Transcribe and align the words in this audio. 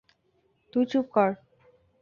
তুই 0.73 0.83
চুপ 0.85 1.05
কর! 1.15 1.29